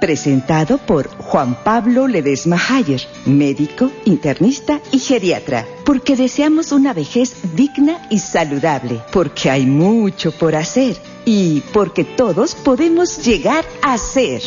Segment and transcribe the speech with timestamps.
[0.00, 8.06] presentado por Juan Pablo Ledesma Hayer, médico, internista y geriatra, porque deseamos una vejez digna
[8.10, 14.42] y saludable, porque hay mucho por hacer y porque todos podemos llegar a ser.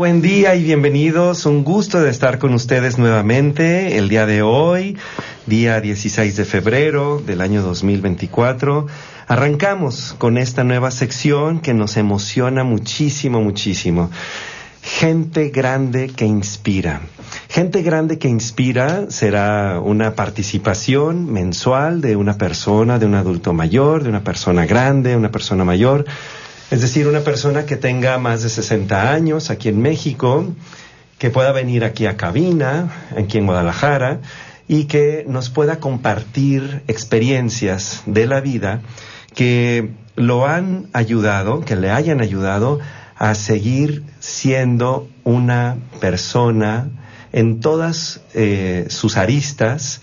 [0.00, 1.44] Buen día y bienvenidos.
[1.44, 4.96] Un gusto de estar con ustedes nuevamente el día de hoy,
[5.44, 8.86] día 16 de febrero del año 2024.
[9.30, 14.10] Arrancamos con esta nueva sección que nos emociona muchísimo, muchísimo.
[14.82, 17.02] Gente grande que inspira.
[17.48, 24.02] Gente grande que inspira será una participación mensual de una persona, de un adulto mayor,
[24.02, 26.06] de una persona grande, una persona mayor.
[26.72, 30.44] Es decir, una persona que tenga más de 60 años aquí en México,
[31.18, 34.22] que pueda venir aquí a cabina, aquí en Guadalajara,
[34.66, 38.82] y que nos pueda compartir experiencias de la vida
[39.34, 42.80] que lo han ayudado, que le hayan ayudado
[43.16, 46.88] a seguir siendo una persona
[47.32, 50.02] en todas eh, sus aristas,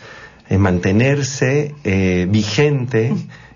[0.50, 3.14] en mantenerse eh, vigente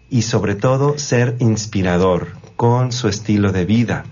[0.09, 4.03] y sobre todo ser inspirador con su estilo de vida.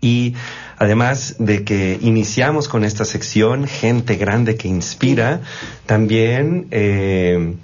[0.00, 0.34] Y
[0.76, 5.40] además de que iniciamos con esta sección, gente grande que inspira,
[5.86, 7.54] también eh,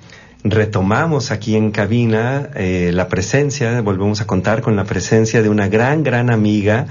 [0.42, 5.69] retomamos aquí en cabina eh, la presencia, volvemos a contar con la presencia de una
[5.69, 6.86] gran, gran amiga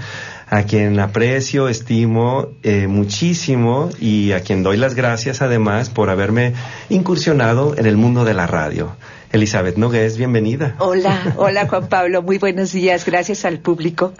[0.47, 6.53] a quien aprecio, estimo eh, muchísimo y a quien doy las gracias además por haberme
[6.89, 8.95] incursionado en el mundo de la radio.
[9.31, 10.75] Elizabeth Nogués, bienvenida.
[10.79, 14.13] Hola, hola Juan Pablo, muy buenos días, gracias al público.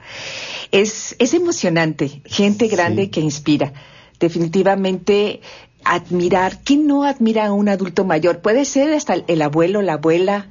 [0.72, 3.74] Es, es emocionante, gente grande que inspira.
[4.20, 5.42] Definitivamente
[5.84, 8.40] admirar, ¿quién no admira a un adulto mayor?
[8.40, 10.48] Puede ser hasta el abuelo, la abuela,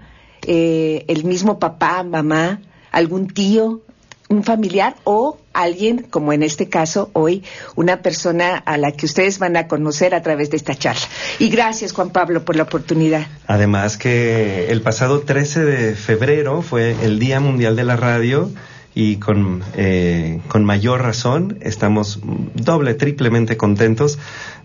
[0.47, 3.83] eh, el mismo papá, mamá, algún tío,
[4.29, 7.43] un familiar o alguien, como en este caso hoy,
[7.75, 11.07] una persona a la que ustedes van a conocer a través de esta charla.
[11.39, 13.27] Y gracias, Juan Pablo, por la oportunidad.
[13.47, 18.51] Además que el pasado 13 de febrero fue el Día Mundial de la Radio
[18.99, 22.19] y con, eh, con mayor razón estamos
[22.55, 24.19] doble, triplemente contentos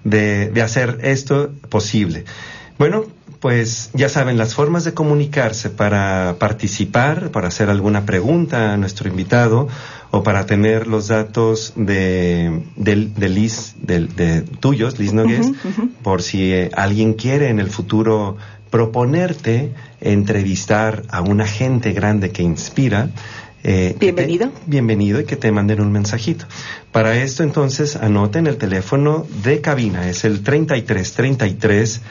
[0.03, 2.25] de, de hacer esto posible.
[2.79, 3.05] Bueno,
[3.39, 9.07] pues ya saben, las formas de comunicarse para participar, para hacer alguna pregunta a nuestro
[9.07, 9.67] invitado
[10.09, 15.51] o para tener los datos de, de, Liz, de, tuyos, Liz Nogues,
[16.01, 18.37] por si eh, alguien quiere en el futuro
[18.71, 23.11] proponerte entrevistar a una gente grande que inspira,
[23.63, 24.51] eh, bienvenido.
[24.65, 26.45] bienvenido y que te manden un mensajito.
[26.91, 32.01] Para esto entonces anoten el teléfono de cabina, es el 33 33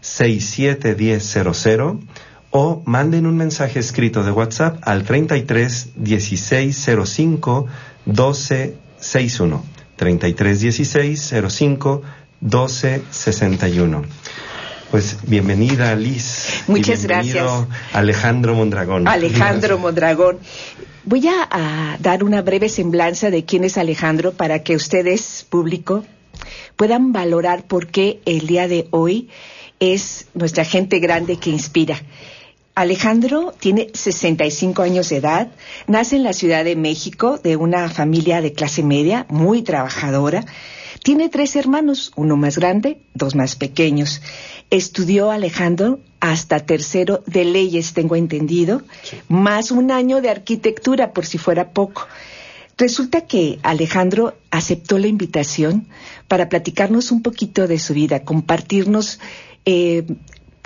[0.00, 2.08] 671000
[2.50, 7.66] o manden un mensaje escrito de WhatsApp al 33 16 05
[8.06, 9.64] 12 61.
[9.96, 12.02] 33 16 05
[12.40, 14.02] 12 61.
[14.90, 16.62] Pues bienvenida, Liz.
[16.68, 17.44] Muchas gracias.
[17.92, 19.08] Alejandro Mondragón.
[19.08, 20.38] Alejandro Mondragón.
[21.04, 26.04] Voy a, dar una breve semblanza de quién es Alejandro para que ustedes, público,
[26.76, 29.28] puedan valorar por qué el día de hoy
[29.80, 32.00] es nuestra gente grande que inspira.
[32.76, 35.48] Alejandro tiene 65 años de edad,
[35.86, 40.44] nace en la Ciudad de México de una familia de clase media, muy trabajadora.
[41.02, 44.20] Tiene tres hermanos, uno más grande, dos más pequeños.
[44.70, 48.82] Estudió Alejandro hasta tercero de leyes, tengo entendido,
[49.28, 52.06] más un año de arquitectura, por si fuera poco.
[52.78, 55.86] Resulta que Alejandro aceptó la invitación
[56.28, 59.18] para platicarnos un poquito de su vida, compartirnos
[59.64, 60.04] eh,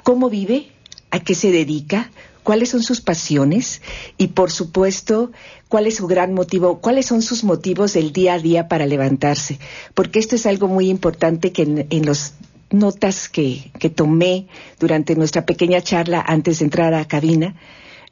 [0.02, 0.68] cómo vive,
[1.10, 2.10] a qué se dedica,
[2.42, 3.82] cuáles son sus pasiones
[4.16, 5.30] y, por supuesto,
[5.68, 9.58] cuál es su gran motivo, cuáles son sus motivos del día a día para levantarse.
[9.94, 12.32] Porque esto es algo muy importante que en, en los
[12.70, 14.46] notas que, que, tomé
[14.78, 17.54] durante nuestra pequeña charla antes de entrar a cabina,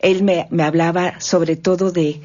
[0.00, 2.20] él me, me hablaba sobre todo de,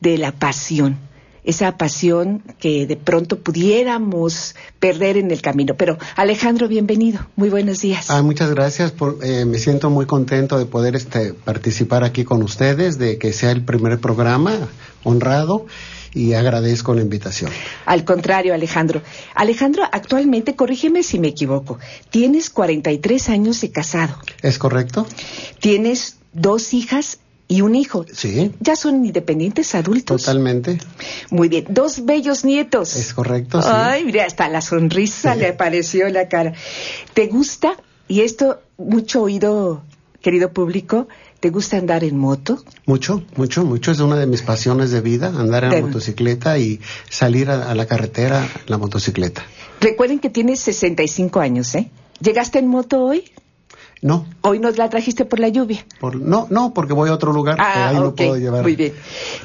[0.00, 0.98] de la pasión,
[1.44, 5.74] esa pasión que de pronto pudiéramos perder en el camino.
[5.74, 8.10] Pero Alejandro, bienvenido, muy buenos días.
[8.10, 12.42] Ah, muchas gracias, por, eh, me siento muy contento de poder este, participar aquí con
[12.42, 14.68] ustedes, de que sea el primer programa,
[15.02, 15.66] honrado
[16.14, 17.50] y agradezco la invitación.
[17.86, 19.02] Al contrario, Alejandro.
[19.34, 21.78] Alejandro, actualmente, corrígeme si me equivoco,
[22.10, 24.16] tienes 43 años de casado.
[24.42, 25.06] ¿Es correcto?
[25.60, 27.18] Tienes dos hijas
[27.50, 28.06] y un hijo.
[28.12, 28.52] Sí.
[28.60, 30.22] Ya son independientes adultos.
[30.22, 30.78] Totalmente.
[31.30, 31.66] Muy bien.
[31.68, 32.94] Dos bellos nietos.
[32.94, 33.68] Es correcto, sí.
[33.70, 36.52] Ay, mira, hasta la sonrisa le apareció en la cara.
[37.12, 37.76] ¿Te gusta?
[38.06, 39.82] Y esto, mucho oído,
[40.20, 41.08] querido público,
[41.40, 42.62] ¿te gusta andar en moto?
[42.86, 43.90] Mucho, mucho, mucho.
[43.90, 47.74] Es una de mis pasiones de vida, andar en la motocicleta y salir a, a
[47.74, 49.42] la carretera en la motocicleta.
[49.80, 51.90] Recuerden que tienes 65 años, ¿eh?
[52.20, 53.24] ¿Llegaste en moto hoy?
[54.02, 54.24] No.
[54.40, 55.84] ¿Hoy nos la trajiste por la lluvia?
[56.00, 57.58] Por, no, no, porque voy a otro lugar.
[57.60, 58.62] Ah, ahí ok, no puedo llevar.
[58.62, 58.94] Muy bien.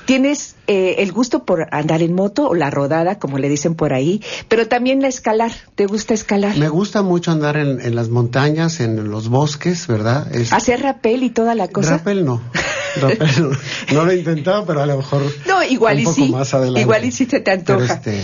[0.05, 3.93] ¿Tienes eh, el gusto por andar en moto o la rodada, como le dicen por
[3.93, 4.21] ahí?
[4.47, 5.51] Pero también la escalar.
[5.75, 6.55] ¿Te gusta escalar?
[6.57, 10.33] Me gusta mucho andar en, en las montañas, en los bosques, ¿verdad?
[10.33, 11.97] Es, ¿Hacer rapel y toda la cosa?
[11.97, 12.41] Rappel no.
[13.01, 13.57] Rappel no.
[13.93, 15.23] No lo he intentado, pero a lo mejor.
[15.47, 16.29] No, igual un y poco sí.
[16.29, 16.79] Más adelante.
[16.79, 17.93] Igual y sí te, te Pero antoja.
[17.95, 18.23] este,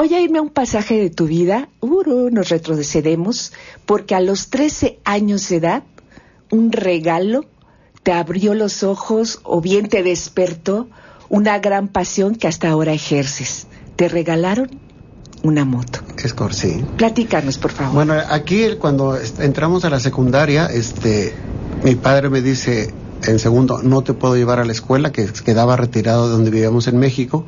[0.00, 3.52] Voy a irme a un pasaje de tu vida, Uro, nos retrocedemos,
[3.84, 5.82] porque a los 13 años de edad,
[6.50, 7.44] un regalo
[8.02, 10.88] te abrió los ojos o bien te despertó
[11.28, 13.66] una gran pasión que hasta ahora ejerces.
[13.96, 14.70] Te regalaron
[15.42, 15.98] una moto.
[16.16, 16.82] es sí.
[16.96, 17.92] Platícanos, por favor.
[17.92, 21.34] Bueno, aquí cuando entramos a la secundaria, este,
[21.84, 22.94] mi padre me dice
[23.26, 26.86] en segundo, no te puedo llevar a la escuela, que quedaba retirado de donde vivíamos
[26.86, 27.44] en México,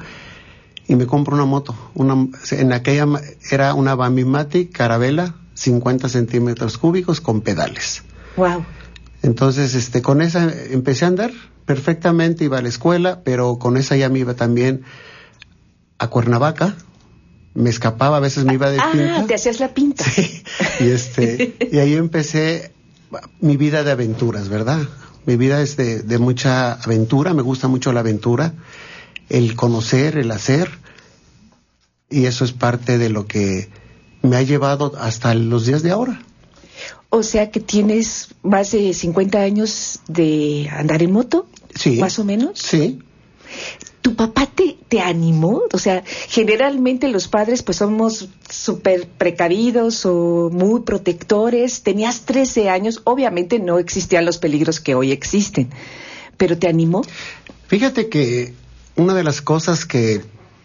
[0.92, 1.74] y me compro una moto.
[1.94, 3.06] Una, en aquella
[3.50, 8.02] era una Bambimatic Carabela, 50 centímetros cúbicos con pedales.
[8.36, 8.62] wow.
[9.22, 11.30] Entonces, este, con esa empecé a andar
[11.64, 14.82] perfectamente, iba a la escuela, pero con esa ya me iba también
[15.98, 16.74] a Cuernavaca.
[17.54, 19.26] Me escapaba, a veces me iba de Ah, finta.
[19.26, 20.04] te hacías la pinta.
[20.80, 22.72] y este y ahí empecé
[23.40, 24.80] mi vida de aventuras, ¿verdad?
[25.24, 28.54] Mi vida es de, de mucha aventura, me gusta mucho la aventura,
[29.28, 30.68] el conocer, el hacer,
[32.12, 33.68] y eso es parte de lo que
[34.22, 36.22] me ha llevado hasta los días de ahora.
[37.10, 41.98] O sea que tienes más de 50 años de andar en moto, Sí.
[41.98, 42.58] más o menos.
[42.58, 42.98] Sí,
[44.02, 45.62] ¿Tu papá te, te animó?
[45.72, 51.82] O sea, generalmente los padres pues somos súper precavidos o muy protectores.
[51.82, 55.70] Tenías 13 años, obviamente no existían los peligros que hoy existen,
[56.36, 57.02] pero ¿te animó?
[57.68, 58.54] Fíjate que
[58.96, 60.22] una de las cosas que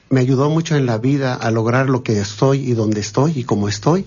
[0.10, 3.44] me ayudó mucho en la vida a lograr lo que estoy y donde estoy y
[3.44, 4.06] cómo estoy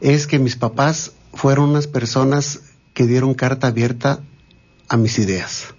[0.00, 2.60] es que mis papás fueron unas personas
[2.94, 4.20] que dieron carta abierta
[4.88, 5.74] a mis ideas.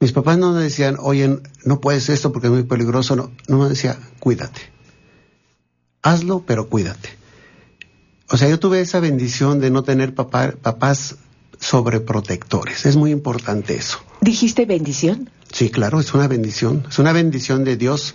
[0.00, 3.58] Mis papás no me decían, oye, no puedes esto porque es muy peligroso, no, no
[3.58, 4.60] me decía, cuídate.
[6.02, 7.10] Hazlo, pero cuídate.
[8.30, 11.16] O sea, yo tuve esa bendición de no tener papá- papás
[11.58, 12.86] sobreprotectores.
[12.86, 13.98] Es muy importante eso.
[14.20, 15.30] ¿Dijiste bendición?
[15.52, 16.86] Sí, claro, es una bendición.
[16.88, 18.14] Es una bendición de Dios,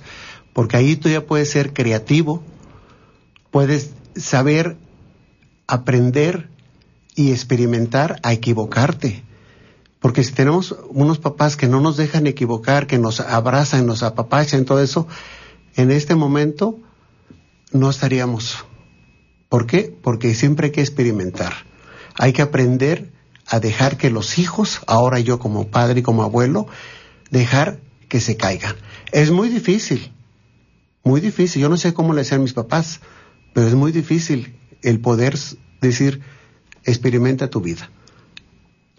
[0.53, 2.43] porque ahí tú ya puedes ser creativo,
[3.51, 4.77] puedes saber
[5.67, 6.49] aprender
[7.15, 9.23] y experimentar a equivocarte.
[9.99, 14.65] Porque si tenemos unos papás que no nos dejan equivocar, que nos abrazan, nos apapachan,
[14.65, 15.07] todo eso,
[15.75, 16.79] en este momento
[17.71, 18.65] no estaríamos.
[19.49, 19.97] ¿Por qué?
[20.01, 21.53] Porque siempre hay que experimentar.
[22.17, 23.11] Hay que aprender
[23.47, 26.67] a dejar que los hijos, ahora yo como padre y como abuelo,
[27.31, 27.79] dejar
[28.09, 28.75] que se caigan.
[29.11, 30.11] Es muy difícil,
[31.03, 31.61] muy difícil.
[31.61, 32.99] Yo no sé cómo le hacían mis papás,
[33.53, 35.37] pero es muy difícil el poder
[35.81, 36.21] decir,
[36.83, 37.89] experimenta tu vida.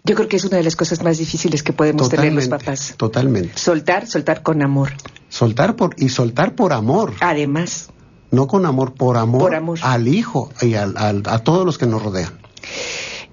[0.03, 2.93] Yo creo que es una de las cosas más difíciles que podemos tener los papás.
[2.97, 3.57] Totalmente.
[3.57, 4.93] Soltar, soltar con amor.
[5.29, 7.89] Soltar por, y soltar por amor, Además,
[8.31, 9.79] no con amor, por amor, Por amor.
[9.81, 12.39] al hijo y al- al- a todos los que nos rodean.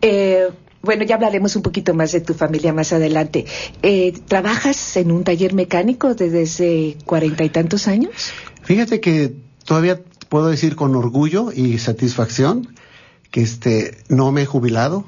[0.02, 0.48] Eh,
[0.84, 3.44] bueno, ya hablaremos un poquito más de tu familia más adelante.
[3.82, 8.10] Eh, ¿Trabajas en un taller mecánico desde hace cuarenta y tantos años?
[8.62, 12.74] Fíjate que todavía puedo decir con orgullo y satisfacción
[13.30, 15.04] que este no me he jubilado.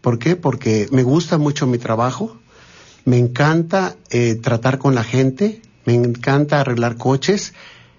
[0.00, 0.36] ¿Por qué?
[0.36, 2.36] Porque me gusta mucho mi trabajo,
[3.04, 7.52] me encanta eh, tratar con la gente, me encanta arreglar coches,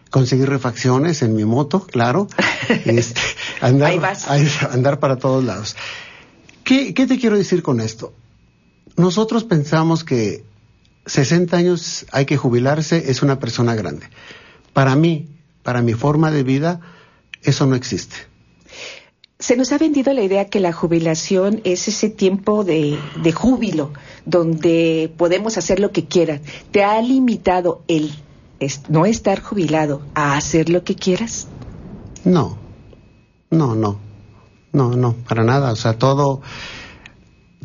[0.10, 2.28] conseguir refacciones en mi moto, claro,
[2.86, 3.22] este,
[3.62, 4.28] andar, Ahí vas.
[4.30, 5.76] ahí- andar para todos lados.
[6.64, 8.14] ¿Qué, ¿Qué te quiero decir con esto?
[8.98, 10.44] Nosotros pensamos que
[11.06, 14.08] 60 años hay que jubilarse, es una persona grande.
[14.74, 15.28] Para mí,
[15.64, 16.80] para mi forma de vida,
[17.44, 18.16] eso no existe.
[19.40, 23.94] Se nos ha vendido la idea que la jubilación es ese tiempo de, de júbilo,
[24.26, 26.42] donde podemos hacer lo que quieran.
[26.72, 28.12] ¿Te ha limitado el
[28.60, 31.48] es- no estar jubilado a hacer lo que quieras?
[32.26, 32.58] No,
[33.50, 33.98] no, no,
[34.72, 35.72] no, no, para nada.
[35.72, 36.42] O sea, todo,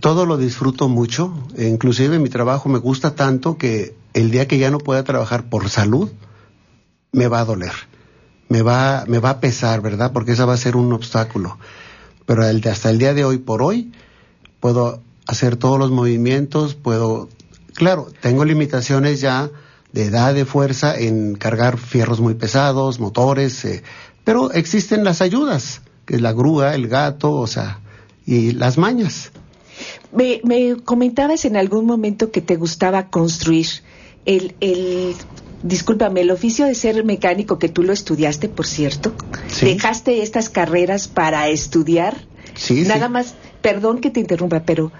[0.00, 1.32] todo lo disfruto mucho.
[1.56, 5.48] E inclusive mi trabajo me gusta tanto que el día que ya no pueda trabajar
[5.48, 6.10] por salud,
[7.12, 7.72] me va a doler.
[8.48, 10.12] Me va, me va a pesar, ¿verdad?
[10.12, 11.58] Porque esa va a ser un obstáculo.
[12.26, 13.92] Pero hasta el día de hoy por hoy,
[14.60, 17.28] puedo hacer todos los movimientos, puedo,
[17.74, 19.50] claro, tengo limitaciones ya
[19.92, 23.82] de edad, de fuerza en cargar fierros muy pesados, motores, eh,
[24.24, 27.80] pero existen las ayudas, que es la grúa, el gato, o sea,
[28.26, 29.30] y las mañas.
[30.12, 33.66] Me, me comentabas en algún momento que te gustaba construir.
[34.24, 35.14] El, el,
[35.62, 39.12] discúlpame, el oficio de ser mecánico que tú lo estudiaste, por cierto,
[39.60, 42.26] dejaste estas carreras para estudiar.
[42.54, 44.92] Sí, Nada más, perdón que te interrumpa, pero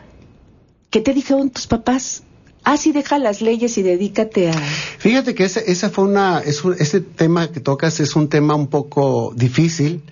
[0.91, 2.23] ¿qué te dijeron tus papás?
[2.65, 4.55] Ah, sí, deja las leyes y dedícate a...
[4.99, 8.69] Fíjate que ese, esa fue una, es ese tema que tocas es un tema un
[8.69, 10.03] poco difícil.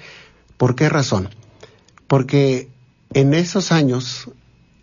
[0.62, 1.28] ¿Por qué razón?
[2.06, 2.68] Porque
[3.14, 4.30] en esos años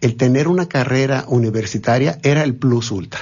[0.01, 3.21] el tener una carrera universitaria era el plus ultra.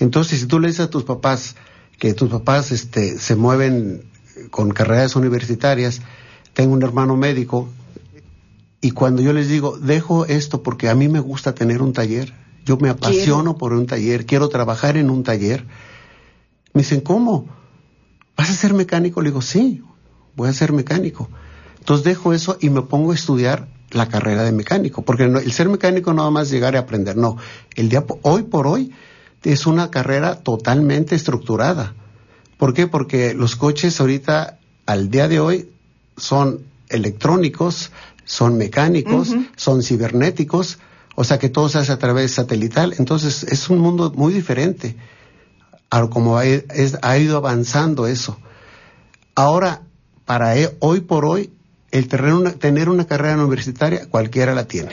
[0.00, 1.54] Entonces, si tú le dices a tus papás
[1.96, 4.02] que tus papás este, se mueven
[4.50, 6.02] con carreras universitarias,
[6.54, 7.68] tengo un hermano médico,
[8.80, 12.34] y cuando yo les digo, dejo esto porque a mí me gusta tener un taller,
[12.64, 15.64] yo me apasiono por un taller, quiero trabajar en un taller,
[16.74, 17.46] me dicen, ¿cómo?
[18.36, 19.22] ¿Vas a ser mecánico?
[19.22, 19.84] Le digo, sí,
[20.34, 21.30] voy a ser mecánico.
[21.80, 25.68] Entonces dejo eso y me pongo a estudiar la carrera de mecánico, porque el ser
[25.68, 27.36] mecánico no va más llegar a aprender, no.
[27.74, 28.92] El día hoy por hoy
[29.42, 31.94] es una carrera totalmente estructurada.
[32.56, 32.86] ¿Por qué?
[32.86, 35.70] Porque los coches ahorita, al día de hoy,
[36.16, 37.90] son electrónicos,
[38.24, 40.78] son mecánicos, son cibernéticos,
[41.16, 42.94] o sea que todo se hace a través satelital.
[42.98, 44.96] Entonces es un mundo muy diferente
[45.88, 46.42] a como ha,
[47.02, 48.38] ha ido avanzando eso.
[49.34, 49.82] Ahora,
[50.24, 51.52] para e, hoy por hoy,
[51.90, 54.92] el tener una carrera universitaria, cualquiera la tiene.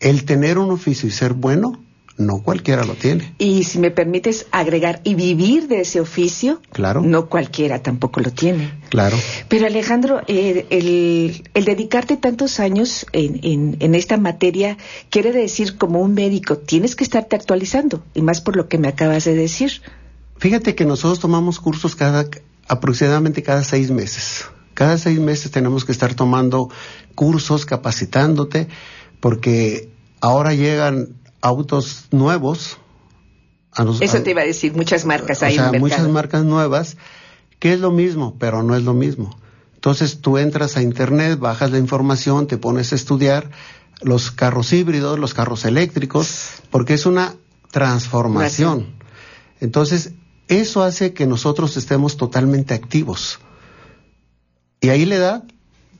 [0.00, 1.84] El tener un oficio y ser bueno,
[2.20, 3.34] no cualquiera lo tiene.
[3.38, 7.00] Y si me permites agregar, y vivir de ese oficio, claro.
[7.00, 8.70] no cualquiera tampoco lo tiene.
[8.90, 9.16] Claro.
[9.48, 14.76] Pero Alejandro, eh, el, dedicarte tantos años en, en, esta materia
[15.08, 18.88] quiere decir como un médico, tienes que estarte actualizando, y más por lo que me
[18.88, 19.82] acabas de decir.
[20.38, 22.26] Fíjate que nosotros tomamos cursos cada
[22.68, 24.46] aproximadamente cada seis meses.
[24.74, 26.70] Cada seis meses tenemos que estar tomando
[27.14, 28.68] cursos, capacitándote,
[29.20, 32.78] porque ahora llegan autos nuevos.
[33.72, 36.96] A Eso te iba a decir, muchas marcas hay o sea, muchas marcas nuevas,
[37.58, 39.38] que es lo mismo, pero no es lo mismo.
[39.74, 43.50] Entonces tú entras a internet, bajas la información, te pones a estudiar
[44.02, 47.34] los carros híbridos, los carros eléctricos, porque es una
[47.70, 48.94] transformación.
[49.60, 50.12] Entonces,
[50.48, 53.38] eso hace que nosotros estemos totalmente activos.
[54.80, 55.44] Y ahí la edad,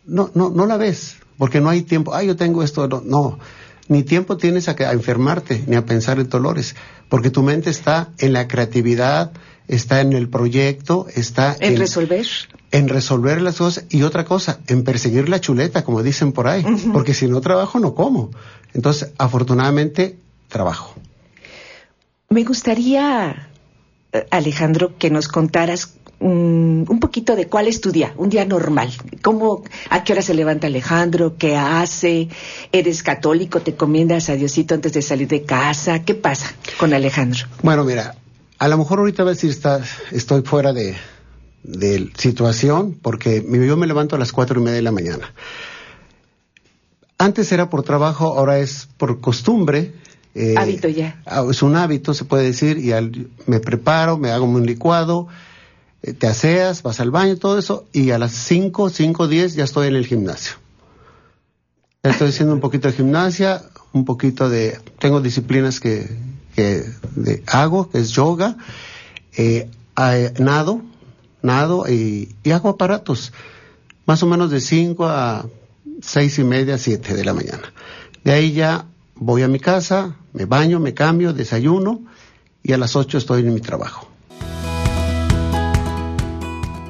[0.06, 2.14] no, no, no la ves, porque no hay tiempo.
[2.14, 2.88] Ah, yo tengo esto.
[2.88, 3.38] No, no.
[3.88, 6.76] ni tiempo tienes a, a, enfermarte, ni a pensar en dolores,
[7.08, 9.32] porque tu mente está en la creatividad,
[9.68, 12.26] está en el proyecto, está en, resolver.
[12.72, 13.84] En resolver las cosas.
[13.88, 17.78] Y otra cosa, en perseguir la chuleta, como dicen por ahí, porque si no trabajo,
[17.78, 18.30] no como.
[18.75, 20.18] Entonces, afortunadamente,
[20.49, 20.94] trabajo.
[22.28, 23.49] Me gustaría,
[24.12, 28.92] eh, Alejandro, que nos contaras un poquito de cuál es tu día, un día normal.
[29.22, 31.36] ¿Cómo, a qué hora se levanta Alejandro?
[31.38, 32.28] ¿Qué hace?
[32.72, 33.60] ¿Eres católico?
[33.60, 36.02] ¿Te comiendas a Diosito antes de salir de casa?
[36.02, 37.46] ¿Qué pasa con Alejandro?
[37.62, 38.16] Bueno, mira,
[38.58, 40.94] a lo mejor ahorita a ver si está, estoy fuera de,
[41.62, 45.32] de situación, porque yo me levanto a las cuatro y media de la mañana.
[47.16, 49.94] Antes era por trabajo, ahora es por costumbre.
[50.34, 51.20] Eh, hábito ya.
[51.26, 52.92] Ah, es un hábito, se puede decir, y
[53.46, 55.28] me preparo, me hago un licuado,
[56.00, 59.88] te aseas, vas al baño, todo eso, y a las 5, 5, 10 ya estoy
[59.88, 60.54] en el gimnasio.
[62.02, 64.78] Estoy haciendo un poquito de gimnasia, un poquito de...
[64.99, 66.09] Tengo disciplinas que,
[66.54, 66.85] que
[67.47, 68.57] hago, que es yoga,
[69.37, 69.69] eh,
[70.38, 70.80] nado,
[71.42, 73.33] nado y, y, hago aparatos,
[74.07, 75.47] más o menos de 5 a
[76.00, 77.73] seis y media, 7 de la mañana.
[78.25, 82.00] De ahí ya voy a mi casa, me baño, me cambio, desayuno
[82.62, 84.10] y a las 8 estoy en mi trabajo.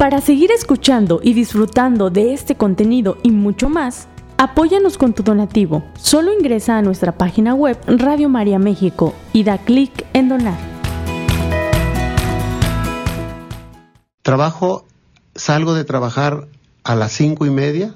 [0.01, 5.85] Para seguir escuchando y disfrutando de este contenido y mucho más, apóyanos con tu donativo.
[6.01, 10.59] Solo ingresa a nuestra página web Radio María México y da clic en donar.
[14.23, 14.87] Trabajo,
[15.35, 16.49] salgo de trabajar
[16.83, 17.95] a las cinco y media,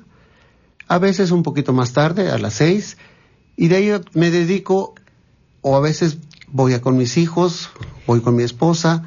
[0.88, 2.98] a veces un poquito más tarde, a las seis,
[3.56, 4.94] y de ahí me dedico,
[5.62, 6.18] o a veces
[6.48, 7.70] voy con mis hijos,
[8.06, 9.04] voy con mi esposa,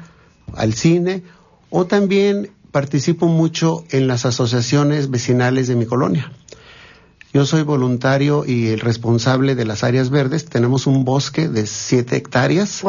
[0.56, 1.22] al cine,
[1.70, 6.32] o también participo mucho en las asociaciones vecinales de mi colonia.
[7.32, 10.46] Yo soy voluntario y el responsable de las áreas verdes.
[10.46, 12.82] Tenemos un bosque de siete hectáreas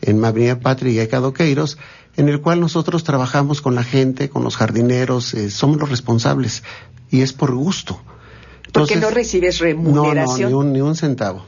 [0.00, 1.78] en Avenida Patria y Ecadoqueiros,
[2.16, 6.62] en el cual nosotros trabajamos con la gente, con los jardineros, eh, somos los responsables
[7.10, 8.00] y es por gusto.
[8.72, 10.50] Porque no recibes remuneración.
[10.50, 11.44] No, no, ni un, ni un centavo.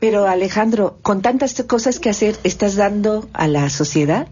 [0.00, 4.28] Pero Alejandro, con tantas cosas que hacer, ¿estás dando a la sociedad?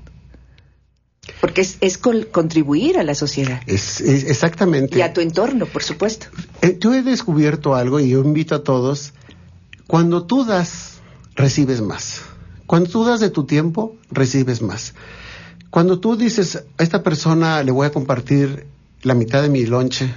[1.53, 3.61] Porque es, es contribuir a la sociedad.
[3.67, 4.99] Es, exactamente.
[4.99, 6.29] Y a tu entorno, por supuesto.
[6.63, 9.13] Eh, yo he descubierto algo y yo invito a todos,
[9.87, 11.01] cuando tú das,
[11.35, 12.23] recibes más.
[12.67, 14.95] Cuando tú das de tu tiempo, recibes más.
[15.69, 18.67] Cuando tú dices, a esta persona le voy a compartir
[19.03, 20.11] la mitad de mi lonche,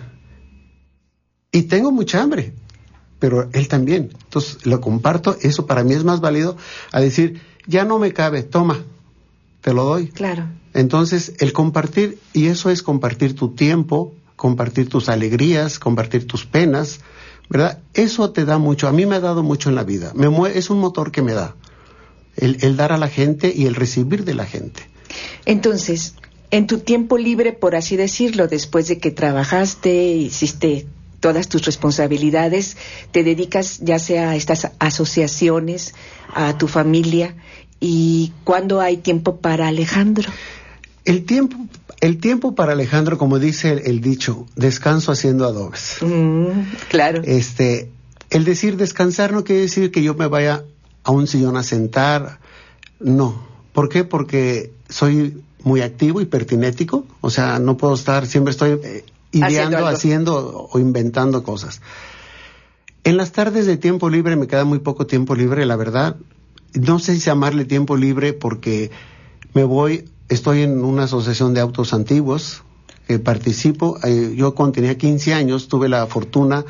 [1.52, 2.54] y tengo mucha hambre,
[3.20, 4.12] pero él también.
[4.24, 6.56] Entonces lo comparto, eso para mí es más válido
[6.94, 8.86] a decir, ya no me cabe, toma,
[9.66, 10.10] te lo doy.
[10.10, 10.44] Claro.
[10.76, 17.00] Entonces, el compartir, y eso es compartir tu tiempo, compartir tus alegrías, compartir tus penas,
[17.50, 17.80] ¿verdad?
[17.96, 20.70] Eso te da mucho, a mí me ha dado mucho en la vida, me es
[20.70, 21.56] un motor que me da,
[22.38, 24.84] el, el dar a la gente y el recibir de la gente.
[25.46, 26.14] Entonces,
[26.52, 30.86] en tu tiempo libre, por así decirlo, después de que trabajaste, hiciste
[31.20, 32.78] todas tus responsabilidades,
[33.10, 35.96] te dedicas ya sea a estas asociaciones,
[36.36, 37.36] a tu familia,
[37.80, 40.30] y cuándo hay tiempo para Alejandro.
[41.04, 41.58] El tiempo,
[42.02, 45.98] el tiempo para Alejandro, como dice el, dicho, descanso haciendo adobes.
[46.02, 47.22] Mm, claro.
[47.24, 47.92] Este,
[48.30, 50.64] el decir descansar no quiere decir que yo me vaya
[51.04, 52.40] a un sillón a sentar,
[53.00, 53.46] no.
[53.74, 54.04] ¿Por qué?
[54.04, 59.86] Porque soy muy activo y pertinético, o sea, no puedo estar, siempre estoy eh, ideando,
[59.88, 61.82] haciendo, o inventando cosas.
[63.04, 66.16] En las tardes de tiempo libre me queda muy poco tiempo libre, la verdad.
[66.76, 68.92] No sé si llamarle tiempo libre porque
[69.54, 72.64] me voy, estoy en una asociación de autos antiguos,
[73.08, 73.98] que participo.
[74.04, 76.66] Eh, yo cuando tenía 15 años tuve la fortuna,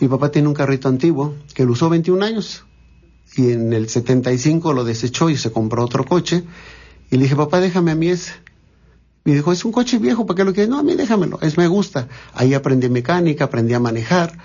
[0.00, 2.64] mi papá tiene un carrito antiguo que lo usó 21 años
[3.36, 6.44] y en el 75 lo desechó y se compró otro coche.
[7.10, 8.32] Y le dije, papá, déjame a mí ese.
[9.24, 10.68] Me dijo, es un coche viejo, ¿para qué lo quieres?
[10.68, 12.08] No, a mí déjamelo, es me gusta.
[12.34, 14.38] Ahí aprendí mecánica, aprendí a manejar,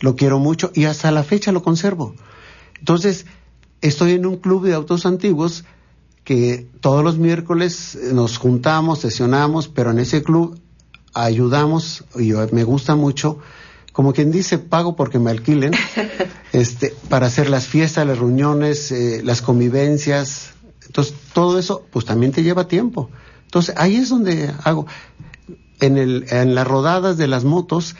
[0.00, 2.14] lo quiero mucho y hasta la fecha lo conservo.
[2.78, 3.26] Entonces,
[3.80, 5.64] estoy en un club de autos antiguos
[6.24, 10.60] que todos los miércoles nos juntamos, sesionamos, pero en ese club
[11.14, 13.38] ayudamos, y me gusta mucho,
[13.92, 15.72] como quien dice, pago porque me alquilen,
[16.52, 20.50] este, para hacer las fiestas, las reuniones, eh, las convivencias.
[20.86, 23.10] Entonces, todo eso, pues también te lleva tiempo.
[23.44, 24.86] Entonces, ahí es donde hago.
[25.80, 27.96] En, el, en las rodadas de las motos,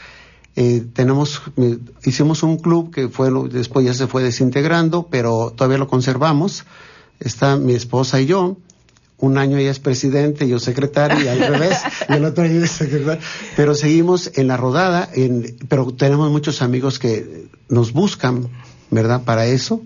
[0.60, 5.78] eh, tenemos, eh, hicimos un club que fue, después ya se fue desintegrando, pero todavía
[5.78, 6.64] lo conservamos.
[7.20, 8.56] Está mi esposa y yo.
[9.18, 12.72] Un año ella es presidente, yo secretario, y al revés, y el otro año es
[12.72, 13.22] secretario.
[13.54, 18.48] Pero seguimos en la rodada, en, pero tenemos muchos amigos que nos buscan,
[18.90, 19.22] ¿verdad?
[19.22, 19.80] Para eso,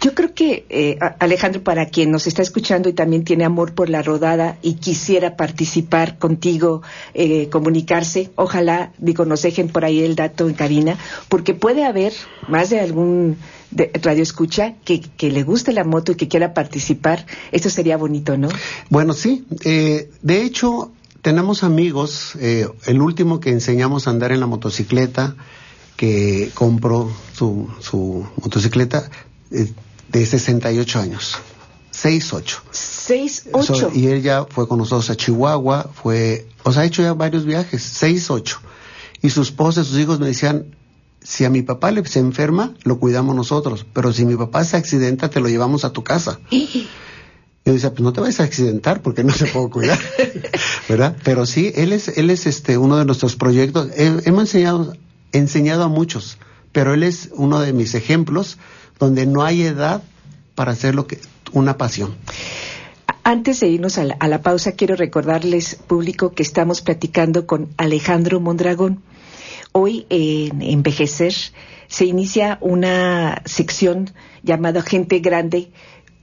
[0.00, 3.88] yo creo que, eh, Alejandro, para quien nos está escuchando y también tiene amor por
[3.88, 6.82] la rodada y quisiera participar contigo,
[7.14, 12.12] eh, comunicarse, ojalá, digo, nos dejen por ahí el dato en cabina, porque puede haber
[12.48, 13.36] más de algún
[14.02, 17.26] radio escucha que, le guste la moto y que quiera participar.
[17.50, 18.48] Esto sería bonito, ¿no?
[18.88, 19.44] Bueno, sí.
[19.64, 25.34] Eh, de hecho, tenemos amigos, el último que enseñamos a andar en la motocicleta,
[25.96, 29.33] que compró su, su motocicleta, eh,
[30.08, 31.38] de 68 años.
[31.94, 32.56] 6-8.
[32.72, 33.94] 6-8.
[33.94, 37.44] y él ya fue con nosotros a Chihuahua, fue, o sea, ha hecho ya varios
[37.44, 38.58] viajes, 6-8.
[39.22, 40.76] Y su esposa y sus hijos me decían,
[41.22, 44.76] si a mi papá le se enferma, lo cuidamos nosotros, pero si mi papá se
[44.76, 46.40] accidenta, te lo llevamos a tu casa.
[46.50, 46.88] Y
[47.64, 49.98] yo decía, pues no te vayas a accidentar porque no se puede cuidar,
[50.88, 51.16] ¿verdad?
[51.24, 53.88] Pero sí, él es, él es este, uno de nuestros proyectos.
[53.96, 54.94] hemos enseñado,
[55.32, 56.38] enseñado a muchos,
[56.72, 58.58] pero él es uno de mis ejemplos
[58.98, 60.02] donde no hay edad
[60.54, 61.18] para hacer lo que
[61.52, 62.14] una pasión.
[63.22, 69.02] Antes de irnos a la, pausa, quiero recordarles, público, que estamos platicando con Alejandro Mondragón.
[69.72, 71.34] Hoy en Envejecer
[71.88, 75.70] se inicia una sección llamada Gente Grande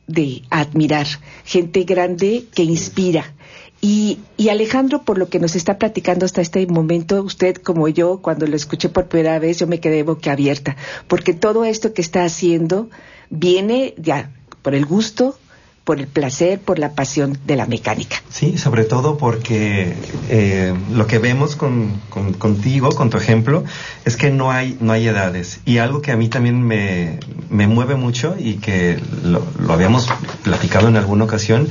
[0.08, 1.08] de Admirar,
[1.46, 3.34] gente grande que inspira.
[3.84, 8.46] Y, Alejandro, por lo que nos está platicando hasta este momento, usted como yo, cuando
[8.46, 10.76] lo escuché por primera vez, yo me quedé boquiabierta,
[11.08, 12.90] porque todo esto que está haciendo
[13.32, 14.30] viene ya
[14.62, 15.36] por el gusto,
[15.84, 18.22] por el placer, por la pasión de la mecánica.
[18.30, 19.96] Sí, sobre todo porque
[20.30, 22.00] eh, lo que vemos con,
[22.38, 23.64] contigo, con tu ejemplo,
[24.06, 25.60] es que no hay, no hay edades.
[25.66, 30.08] Y algo que a mí también me, me mueve mucho y que lo habíamos
[30.44, 31.68] platicado en alguna ocasión,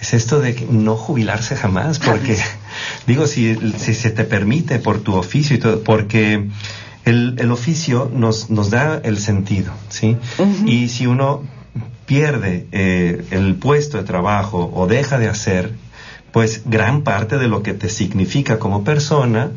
[0.00, 2.36] es esto de no jubilarse jamás, porque
[3.06, 6.48] digo, si, si se te permite por tu oficio y todo, porque
[7.04, 10.16] el, el oficio nos, nos da el sentido, ¿sí?
[10.66, 11.42] Y si uno
[12.06, 15.74] pierde eh, el puesto de trabajo o deja de hacer,
[16.32, 19.50] pues gran parte de lo que te significa como persona,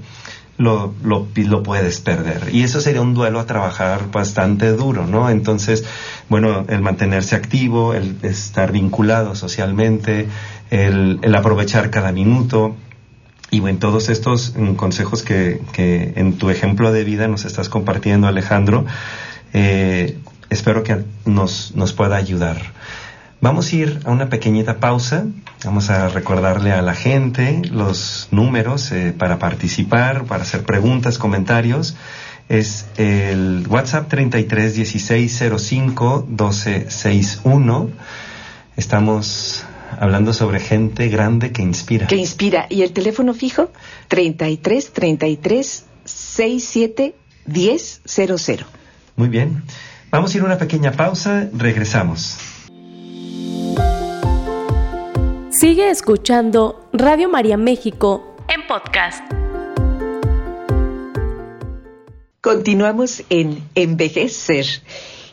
[0.62, 2.50] lo, lo, puedes perder.
[2.54, 5.30] Y eso sería un duelo a trabajar bastante duro, ¿no?
[5.30, 5.84] Entonces,
[6.30, 10.28] bueno, el mantenerse activo, el estar vinculado socialmente,
[10.70, 12.76] el, el aprovechar cada minuto.
[13.50, 17.68] Y bueno, todos estos mm, consejos que, que, en tu ejemplo de vida nos estás
[17.68, 18.86] compartiendo, Alejandro,
[19.54, 20.18] eh,
[20.50, 22.62] espero que nos, nos pueda ayudar.
[23.42, 25.26] Vamos a ir a una pequeñita pausa.
[25.66, 31.96] Vamos a recordarle a la gente los números eh, para participar, para hacer preguntas, comentarios.
[32.50, 37.90] Es el WhatsApp 33 16 05 12 61.
[38.78, 39.66] Estamos
[40.00, 42.06] hablando sobre gente grande que inspira.
[42.06, 42.68] Que inspira.
[42.70, 43.72] ¿Y el teléfono fijo?
[44.10, 47.16] 33 33 67
[47.48, 48.66] 10 00.
[49.16, 49.64] Muy bien.
[50.12, 51.50] Vamos a ir a una pequeña pausa.
[51.52, 52.38] Regresamos.
[55.50, 59.24] Sigue escuchando Radio María México en podcast.
[62.42, 64.66] Continuamos en Envejecer.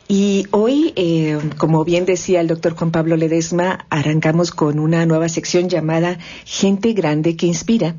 [0.08, 5.28] Y hoy, eh, como bien decía el doctor Juan Pablo Ledesma, arrancamos con una nueva
[5.28, 7.94] sección llamada Gente Grande que Inspira.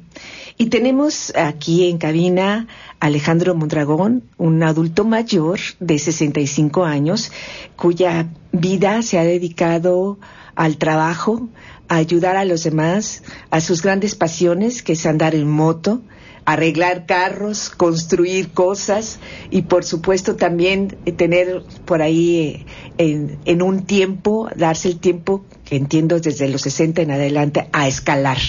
[0.62, 2.67] Y tenemos aquí en cabina
[3.00, 7.32] a Alejandro Mondragón, un adulto mayor de 65 años,
[7.78, 10.19] cuya vida se ha dedicado
[10.56, 11.48] al trabajo,
[11.88, 16.02] a ayudar a los demás, a sus grandes pasiones, que es andar en moto,
[16.43, 19.19] arreglar carros, construir cosas
[19.52, 22.65] y por supuesto también tener por ahí
[22.98, 27.88] eh, en, un tiempo, darse el tiempo, que entiendo desde los 60 en adelante, a
[27.88, 28.39] escalar.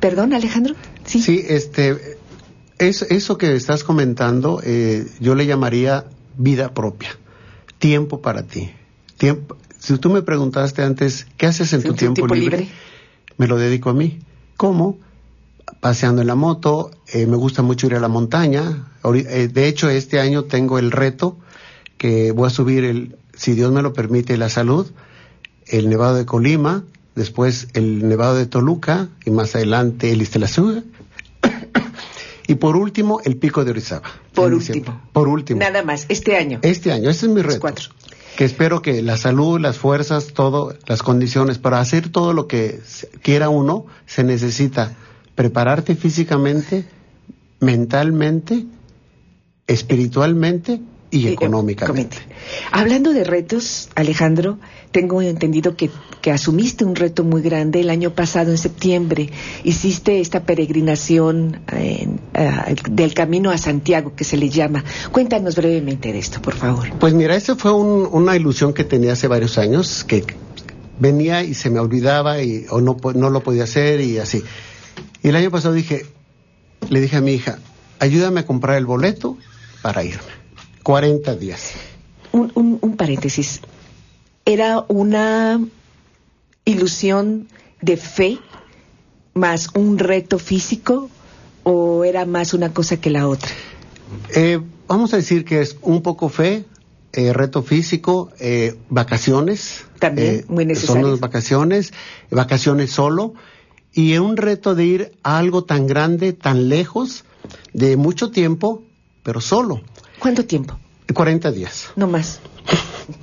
[0.00, 0.74] Perdón, Alejandro.
[1.04, 2.18] Sí, sí este,
[2.78, 6.06] es, eso que estás comentando, eh, yo le llamaría
[6.36, 7.10] vida propia,
[7.78, 8.70] tiempo para ti.
[9.16, 12.68] Tiempo, si tú me preguntaste antes, ¿qué haces en tu, tiempo, libre?
[13.38, 14.18] Me lo dedico a mí.
[14.56, 14.98] ¿Cómo?
[15.80, 18.88] paseando en la moto, eh, me gusta mucho ir a la montaña.
[19.14, 21.38] Eh, de hecho, este año tengo el reto
[21.98, 24.90] que voy a subir, el, si Dios me lo permite, la salud,
[25.66, 26.84] el Nevado de Colima,
[27.16, 30.84] después el Nevado de Toluca y más adelante el Istelazú.
[32.46, 34.08] y por último, el Pico de Orizaba.
[34.34, 35.00] Por último.
[35.12, 35.58] Por último.
[35.58, 36.60] Nada más, este año.
[36.62, 37.60] Este año, ese es mi reto.
[37.60, 37.86] cuatro.
[38.36, 42.80] Que espero que la salud, las fuerzas, todo, las condiciones para hacer todo lo que
[43.22, 44.94] quiera uno, se necesita
[45.34, 46.84] prepararte físicamente,
[47.60, 48.66] mentalmente,
[49.66, 50.82] espiritualmente
[51.16, 52.18] y económicamente.
[52.70, 54.58] Hablando de retos, Alejandro,
[54.92, 59.30] tengo entendido que, que, asumiste un reto muy grande el año pasado, en septiembre.
[59.64, 62.08] Hiciste esta peregrinación eh,
[62.90, 64.84] del camino a Santiago, que se le llama.
[65.12, 66.88] Cuéntanos brevemente de esto, por favor.
[66.98, 70.24] Pues mira, esa fue una ilusión que tenía hace varios años, que
[70.98, 74.42] venía y se me olvidaba y, o no, no lo podía hacer y así.
[75.22, 76.06] Y el año pasado dije,
[76.88, 77.58] le dije a mi hija,
[77.98, 79.36] ayúdame a comprar el boleto
[79.82, 80.35] para irme.
[80.86, 81.72] 40 días.
[82.30, 83.60] Un, paréntesis.
[84.44, 85.60] ¿Era una
[86.64, 87.48] ilusión
[87.82, 88.38] de fe
[89.34, 91.10] más un reto físico
[91.64, 93.50] o era más una cosa que la otra?
[94.32, 96.66] Eh, vamos a decir que es un poco fe,
[97.12, 99.86] eh, reto físico, eh, vacaciones.
[99.98, 101.02] También, muy necesario.
[101.02, 101.92] Son las vacaciones,
[102.30, 103.34] vacaciones solo
[103.92, 107.24] y un reto de ir a algo tan grande, tan lejos,
[107.72, 108.84] de mucho tiempo,
[109.24, 109.82] pero solo.
[110.18, 110.78] ¿Cuánto tiempo?
[111.12, 111.88] 40 días.
[111.96, 112.40] No más.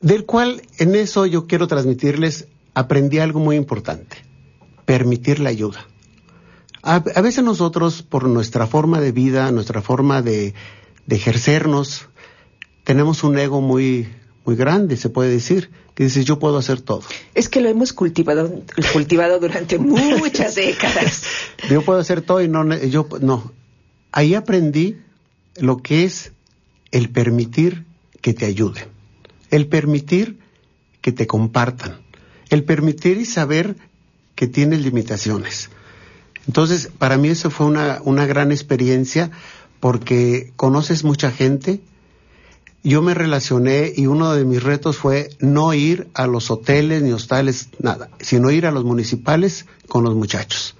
[0.00, 4.16] Del cual en eso yo quiero transmitirles, aprendí algo muy importante,
[4.86, 5.86] permitir la ayuda.
[6.82, 10.54] A, veces nosotros, por nuestra forma de vida, nuestra forma de,
[11.06, 12.08] de ejercernos,
[12.84, 14.08] tenemos un ego muy,
[14.46, 17.02] muy grande, se puede decir, que dice yo puedo hacer todo.
[17.34, 18.62] Es que lo hemos cultivado,
[18.94, 21.24] cultivado durante muchas décadas.
[21.68, 23.52] yo puedo hacer todo y no, yo no.
[24.12, 24.98] Ahí aprendí
[25.56, 26.32] lo que es
[26.90, 27.84] el permitir
[28.20, 28.88] que te ayuden,
[29.50, 30.38] el permitir
[31.00, 32.00] que te compartan,
[32.50, 33.76] el permitir y saber
[34.34, 35.70] que tienes limitaciones.
[36.46, 39.30] Entonces, para mí eso fue una, una gran experiencia
[39.78, 41.80] porque conoces mucha gente,
[42.82, 47.12] yo me relacioné y uno de mis retos fue no ir a los hoteles ni
[47.12, 50.76] hostales, nada, sino ir a los municipales con los muchachos.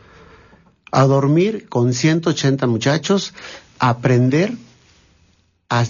[0.91, 3.35] A dormir con 180 muchachos,
[3.79, 4.55] a aprender
[5.69, 5.87] a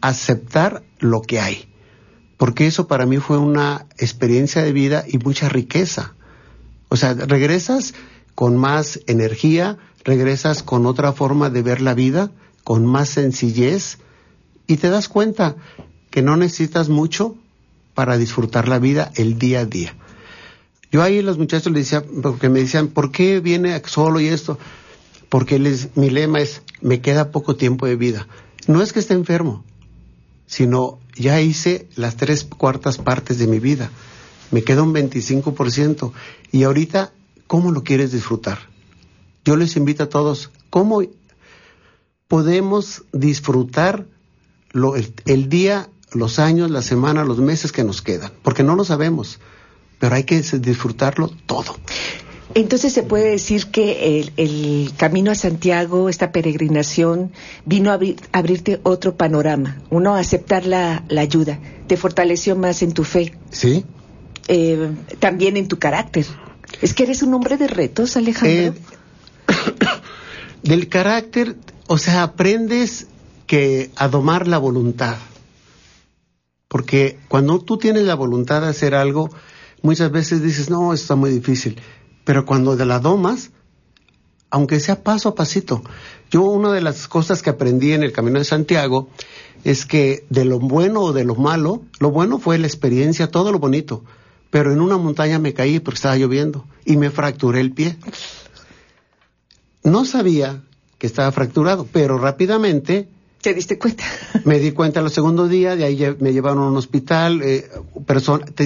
[0.00, 1.68] aceptar lo que hay.
[2.36, 6.14] Porque eso para mí fue una experiencia de vida y mucha riqueza.
[6.88, 7.94] O sea, regresas
[8.34, 12.30] con más energía, regresas con otra forma de ver la vida,
[12.62, 13.98] con más sencillez,
[14.68, 15.56] y te das cuenta
[16.10, 17.34] que no necesitas mucho
[17.94, 19.96] para disfrutar la vida el día a día.
[20.90, 24.58] Yo ahí los muchachos les decía, porque me decían, ¿por qué viene solo y esto?
[25.28, 28.26] Porque les, mi lema es, me queda poco tiempo de vida.
[28.66, 29.64] No es que esté enfermo,
[30.46, 33.90] sino ya hice las tres cuartas partes de mi vida.
[34.50, 36.12] Me queda un 25%.
[36.52, 37.12] Y ahorita,
[37.46, 38.58] ¿cómo lo quieres disfrutar?
[39.44, 41.02] Yo les invito a todos, ¿cómo
[42.28, 44.06] podemos disfrutar
[44.72, 48.32] lo, el, día, los años, la semana, los meses que nos quedan?
[48.42, 49.40] Porque no lo sabemos,
[49.98, 51.76] pero hay que disfrutarlo todo.
[52.54, 57.30] Entonces se puede decir que el, camino a Santiago, esta peregrinación,
[57.66, 57.98] vino a
[58.32, 63.34] abrirte otro panorama, uno a aceptar la, ayuda, te fortaleció más en tu fe.
[63.50, 63.84] Sí.
[64.48, 66.24] Eh, también en tu carácter.
[66.80, 68.74] Es que eres un hombre de retos, Alejandro.
[68.74, 68.74] Eh,
[70.62, 71.56] del carácter,
[71.86, 73.08] o sea, aprendes
[73.46, 75.16] que a domar la voluntad.
[76.68, 79.30] Porque cuando tú tienes la voluntad de hacer algo,
[79.82, 81.80] muchas veces dices, no, está muy difícil
[82.28, 83.52] pero cuando de la domas,
[84.50, 85.82] aunque sea paso a pasito,
[86.30, 89.08] yo una de las cosas que aprendí en el Camino de Santiago
[89.64, 93.50] es que de lo bueno o de lo malo, lo bueno fue la experiencia, todo
[93.50, 94.04] lo bonito,
[94.50, 97.96] pero en una montaña me caí porque estaba lloviendo y me fracturé el pie.
[99.82, 100.62] No sabía
[100.98, 103.08] que estaba fracturado, pero rápidamente...
[103.48, 104.04] ¿Te diste cuenta?
[104.44, 107.40] me di cuenta los segundos días, de ahí me llevaron a un hospital.
[107.42, 107.66] Eh,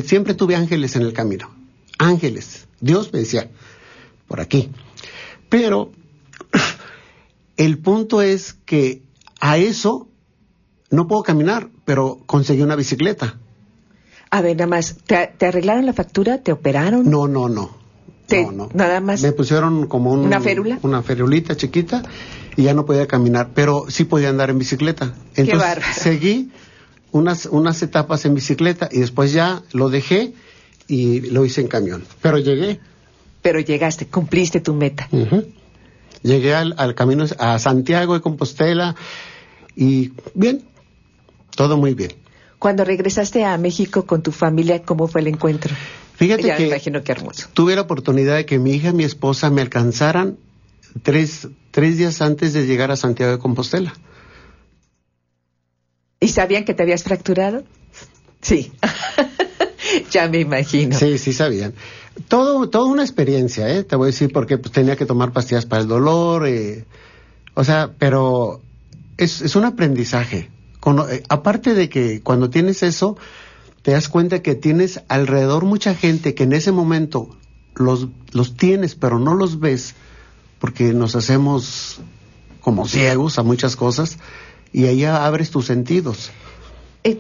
[0.05, 1.55] siempre tuve ángeles en el camino,
[1.99, 3.49] ángeles Dios me decía,
[4.27, 4.73] por aquí.
[5.49, 5.93] Pero
[7.57, 9.03] el punto es que
[9.39, 10.09] a eso
[10.91, 13.39] no puedo caminar, pero conseguí una bicicleta.
[14.31, 16.39] A ver, nada más, ¿te, arreglaron la factura?
[16.39, 17.09] ¿Te operaron?
[17.09, 17.71] No, no, no.
[18.29, 18.69] no, no.
[18.75, 19.23] Nada más.
[19.23, 20.81] Me pusieron como una férula.
[20.83, 22.03] Una ferulita chiquita
[22.57, 25.15] y ya no podía caminar, pero sí podía andar en bicicleta.
[25.37, 26.51] Entonces seguí
[27.11, 30.33] unas, unas etapas en bicicleta y después ya lo dejé
[30.89, 32.05] y lo hice en camión.
[32.21, 32.81] Pero llegué.
[33.41, 35.09] Pero llegaste, cumpliste tu meta.
[36.23, 38.95] Llegué al, camino a Santiago de Compostela
[39.75, 40.63] y bien,
[41.57, 42.13] todo muy bien.
[42.59, 45.75] Cuando regresaste a México con tu familia, ¿cómo fue el encuentro?
[46.15, 47.49] Fíjate que me imagino que hermoso.
[47.53, 50.37] tuve la oportunidad de que mi hija y mi esposa me alcanzaran
[51.03, 53.93] tres, tres días antes de llegar a Santiago de Compostela.
[56.21, 57.65] ¿Y sabían que te habías fracturado?
[58.41, 58.73] Sí.
[60.11, 60.97] ya me imagino.
[60.97, 61.75] Sí, sí sabían.
[62.29, 63.83] Todo, toda una experiencia, ¿eh?
[63.83, 66.85] Te voy a decir porque pues, tenía que tomar pastillas para el dolor, eh,
[67.55, 68.61] o sea, pero
[69.17, 70.51] es, es un aprendizaje.
[71.11, 73.17] Eh, aparte de que cuando tienes eso,
[73.83, 77.37] te das cuenta que tienes alrededor mucha gente que en ese momento
[77.75, 79.95] los, los tienes, pero no los ves,
[80.63, 82.01] porque nos hacemos
[82.61, 84.19] como ciegos a muchas cosas,
[84.73, 86.31] y ahí abres tus sentidos.
[87.03, 87.19] Eh,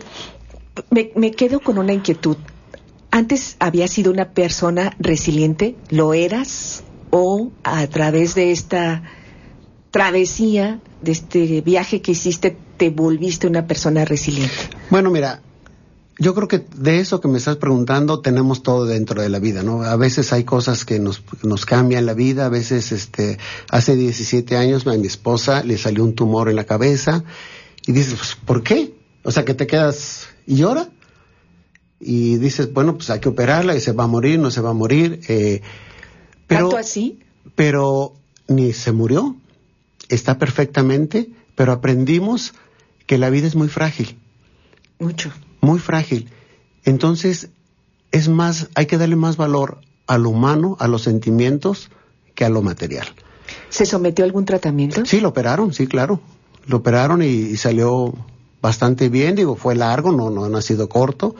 [0.90, 2.36] me, me, quedo con una inquietud
[3.10, 6.82] antes habías sido una persona resiliente, ¿lo eras?
[7.10, 9.02] ¿O a través de esta
[9.90, 14.54] travesía, de este viaje que hiciste, te volviste una persona resiliente?
[14.88, 15.42] Bueno, mira,
[16.18, 19.62] yo creo que de eso que me estás preguntando tenemos todo dentro de la vida,
[19.62, 19.82] ¿no?
[19.82, 23.38] A veces hay cosas que nos, nos cambian la vida, a veces, este,
[23.70, 27.24] hace 17 años a mi esposa le salió un tumor en la cabeza
[27.86, 28.94] y dices, pues, ¿por qué?
[29.24, 30.90] O sea, que te quedas y llora
[31.98, 34.70] y dices, bueno, pues hay que operarla y se va a morir, no se va
[34.70, 35.20] a morir.
[35.28, 35.62] Eh,
[36.46, 37.20] pero, ¿Tanto así?
[37.54, 38.14] Pero
[38.48, 39.36] ni se murió,
[40.08, 42.54] está perfectamente, pero aprendimos
[43.06, 44.18] que la vida es muy frágil.
[44.98, 45.32] Mucho.
[45.62, 46.28] Muy frágil.
[46.84, 47.48] Entonces,
[48.10, 51.88] es más, hay que darle más valor a lo humano, a los sentimientos,
[52.34, 53.06] que a lo material.
[53.70, 55.06] ¿Se sometió a algún tratamiento?
[55.06, 56.20] Sí, lo operaron, sí, claro.
[56.66, 58.12] Lo operaron y, salió
[58.60, 61.34] bastante bien, digo, fue largo, no, no, no ha sido corto,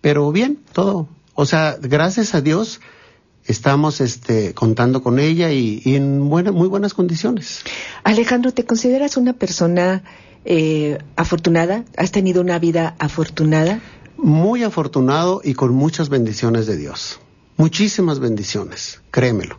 [0.00, 1.08] pero bien, todo.
[1.34, 2.80] O sea, gracias a Dios
[3.44, 7.62] estamos este, contando con ella y, en muy buenas condiciones.
[8.04, 10.04] Alejandro, ¿te consideras una persona
[10.44, 11.84] eh, afortunada?
[11.96, 13.80] ¿Has tenido una vida afortunada?
[14.16, 17.20] Muy afortunado y con muchas bendiciones de Dios.
[17.56, 19.58] Muchísimas bendiciones, créemelo.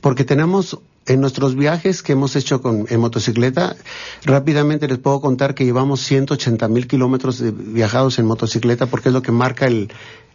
[0.00, 3.76] Porque tenemos en nuestros viajes que hemos hecho con, en motocicleta,
[4.24, 9.22] rápidamente les puedo contar que llevamos 180 mil kilómetros viajados en motocicleta porque es lo
[9.22, 9.92] que marca el,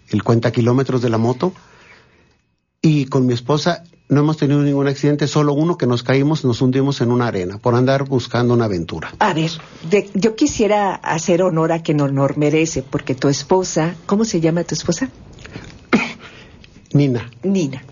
[0.09, 1.53] el cuenta kilómetros de la moto.
[2.81, 6.61] Y con mi esposa no hemos tenido ningún accidente, solo uno que nos caímos, nos
[6.61, 9.13] hundimos en una arena por andar buscando una aventura.
[9.19, 9.51] A ver,
[10.15, 14.73] yo quisiera hacer honor a quien honor merece, porque tu esposa, ¿cómo se llama tu
[14.73, 15.09] esposa?
[16.93, 17.29] Nina.
[17.43, 17.83] Nina.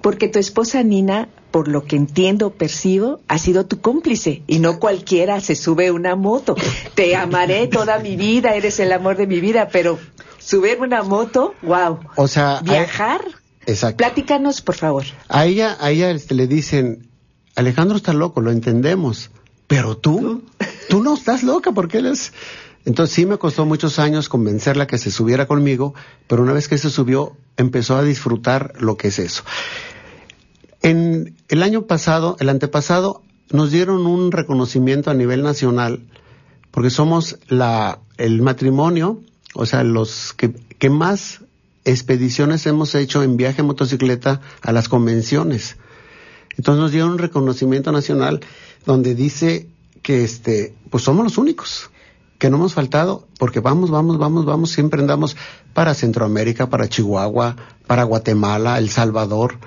[0.00, 4.78] Porque tu esposa Nina por lo que entiendo, percibo, ha sido tu cómplice y no
[4.78, 6.54] cualquiera se sube una moto.
[6.94, 9.98] Te amaré toda mi vida, eres el amor de mi vida, pero
[10.38, 11.98] subir una moto, wow.
[12.16, 13.20] O sea, viajar.
[13.66, 13.98] Exacto.
[13.98, 15.04] Platícanos, por favor.
[15.28, 17.08] A ella, a ella este, le dicen,
[17.56, 19.30] Alejandro está loco, lo entendemos,
[19.66, 20.42] pero tú,
[20.88, 22.32] tú no estás loca porque él es
[22.84, 25.94] Entonces sí me costó muchos años convencerla que se subiera conmigo,
[26.26, 29.42] pero una vez que se subió, empezó a disfrutar lo que es eso.
[30.82, 36.06] En el año pasado, el antepasado, nos dieron un reconocimiento a nivel nacional,
[36.70, 39.20] porque somos la, el matrimonio,
[39.54, 41.42] o sea, los que, que más
[41.84, 45.76] expediciones hemos hecho en viaje en motocicleta a las convenciones.
[46.56, 48.40] Entonces nos dieron un reconocimiento nacional
[48.84, 49.68] donde dice
[50.02, 51.90] que este, pues somos los únicos
[52.38, 55.36] que no hemos faltado, porque vamos, vamos, vamos, vamos, siempre andamos
[55.74, 59.58] para Centroamérica, para Chihuahua, para Guatemala, El Salvador.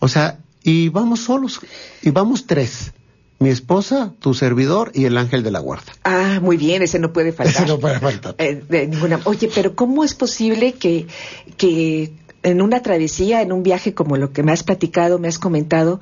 [0.00, 1.60] O sea, y vamos solos,
[2.02, 2.92] y vamos tres.
[3.40, 5.92] Mi esposa, tu servidor y el ángel de la guarda.
[6.04, 7.62] Ah, muy bien, ese no puede faltar.
[7.62, 8.34] Ese no puede faltar.
[8.36, 9.18] Eh, de ninguna...
[9.24, 11.06] Oye, pero ¿cómo es posible que,
[11.56, 15.38] que en una travesía, en un viaje como lo que me has platicado, me has
[15.38, 16.00] comentado,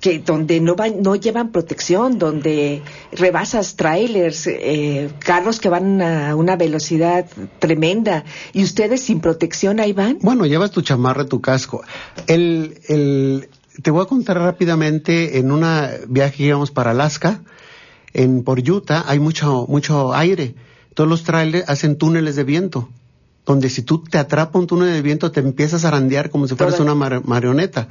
[0.00, 6.36] que donde no van, no llevan protección, donde rebasas trailers, eh, carros que van a
[6.36, 7.26] una velocidad
[7.58, 10.18] tremenda y ustedes sin protección ahí van.
[10.20, 11.82] Bueno, llevas tu chamarra, tu casco.
[12.26, 13.48] El, el,
[13.82, 15.64] te voy a contar rápidamente en un
[16.08, 17.42] viaje que íbamos para Alaska,
[18.12, 20.54] en por Utah hay mucho mucho aire.
[20.94, 22.88] Todos los trailers hacen túneles de viento,
[23.44, 26.54] donde si tú te atrapa un túnel de viento te empiezas a arandear como si
[26.54, 27.88] fueras una marioneta.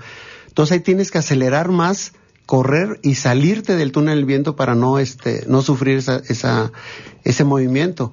[0.48, 2.14] Entonces ahí tienes que acelerar más,
[2.46, 6.72] correr y salirte del túnel del viento para no, este, no sufrir esa, esa,
[7.24, 8.12] ese movimiento.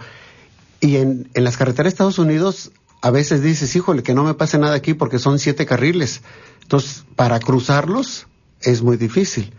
[0.80, 4.34] Y en, en las carreteras de Estados Unidos a veces dices, híjole, que no me
[4.34, 6.22] pase nada aquí porque son siete carriles.
[6.62, 8.28] Entonces, para cruzarlos
[8.60, 9.52] es muy difícil.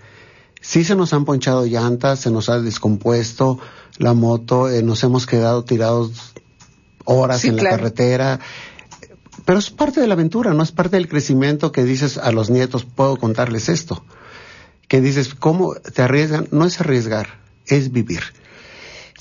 [0.62, 3.60] Sí se nos han ponchado llantas, se nos ha descompuesto
[3.98, 6.34] la moto, eh, nos hemos quedado tirados
[7.04, 8.40] horas en la carretera.
[9.44, 12.50] Pero es parte de la aventura, no es parte del crecimiento que dices a los
[12.50, 14.06] nietos, puedo contarles esto.
[14.88, 16.48] Que dices, ¿cómo te arriesgan?
[16.52, 18.22] No es arriesgar, es vivir.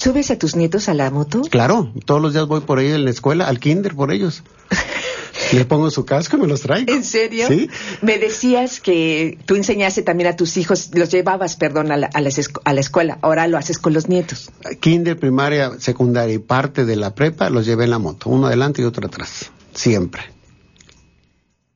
[0.03, 1.43] ¿Subes a tus nietos a la moto?
[1.43, 4.43] Claro, todos los días voy por ellos en la escuela, al kinder por ellos.
[5.53, 6.93] Le pongo su casco y me los traigo.
[6.93, 7.47] ¿En serio?
[7.47, 7.71] Sí.
[8.01, 12.21] Me decías que tú enseñaste también a tus hijos, los llevabas, perdón, a la, a
[12.21, 13.19] la, escuela.
[13.23, 14.51] Ahora lo haces con los nietos.
[14.81, 18.83] Kinder, primaria, secundaria y parte de la prepa los llevé en la moto, uno adelante
[18.83, 20.23] y otro atrás siempre.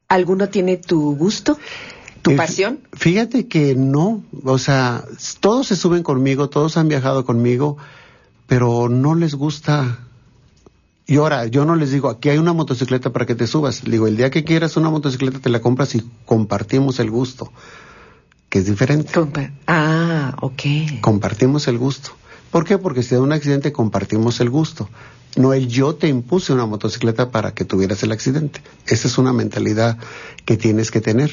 [0.08, 1.56] ¿Alguno tiene tu gusto?
[2.22, 2.80] ¿Tu eh, pasión?
[2.92, 5.04] Fíjate que no, o sea,
[5.38, 7.76] todos se suben conmigo, todos han viajado conmigo,
[8.46, 9.98] pero no les gusta.
[11.06, 13.84] Y ahora, yo no les digo, aquí hay una motocicleta para que te subas.
[13.84, 17.52] Le digo, el día que quieras una motocicleta te la compras y compartimos el gusto,
[18.48, 19.12] que es diferente.
[19.66, 20.62] ah, ok.
[21.00, 22.10] Compartimos el gusto.
[22.50, 22.78] ¿Por qué?
[22.78, 24.88] Porque si da un accidente compartimos el gusto.
[25.36, 28.62] No el yo te impuse una motocicleta para que tuvieras el accidente.
[28.86, 29.98] Esa es una mentalidad
[30.44, 31.30] que tienes que tener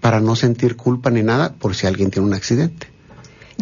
[0.00, 2.88] para no sentir culpa ni nada por si alguien tiene un accidente.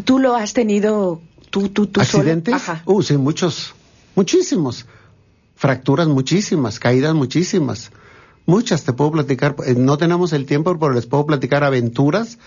[0.04, 2.54] ¿Tú lo has tenido tú, tú, tú ¿Accidentes?
[2.54, 2.82] Ajá.
[2.86, 3.74] Uh, sí, muchos,
[4.16, 4.86] muchísimos.
[5.54, 7.92] Fracturas muchísimas, caídas muchísimas.
[8.46, 9.54] Muchas te puedo platicar.
[9.64, 12.38] Eh, no tenemos el tiempo, pero les puedo platicar aventuras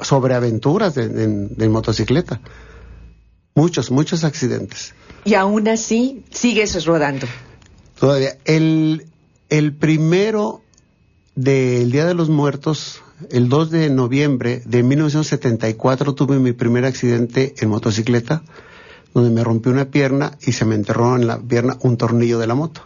[0.00, 2.40] sobre aventuras de motocicleta.
[3.56, 4.94] Muchos, muchos accidentes.
[5.24, 7.26] Y aún así sigues rodando.
[7.98, 8.38] Todavía.
[8.44, 9.06] El,
[9.48, 10.62] el primero
[11.34, 17.54] del Día de los Muertos, el 2 de noviembre de 1974, tuve mi primer accidente
[17.58, 18.42] en motocicleta,
[19.14, 22.46] donde me rompí una pierna y se me enterró en la pierna un tornillo de
[22.46, 22.82] la moto.